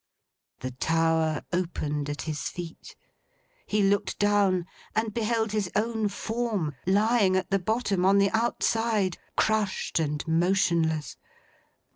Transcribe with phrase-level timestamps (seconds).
[0.61, 2.95] The tower opened at his feet.
[3.67, 9.19] He looked down, and beheld his own form, lying at the bottom, on the outside:
[9.37, 11.17] crushed and motionless.